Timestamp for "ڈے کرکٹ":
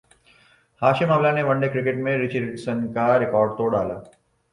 1.61-1.97